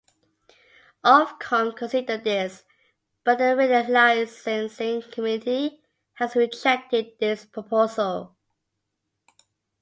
Ofcom 1.05 1.75
considered 1.75 2.23
this, 2.23 2.63
but 3.23 3.37
the 3.37 3.55
Radio 3.55 3.81
Licensing 3.87 5.03
Committee 5.03 5.83
has 6.15 6.35
rejected 6.35 7.19
this 7.19 7.45
proposal. 7.45 8.35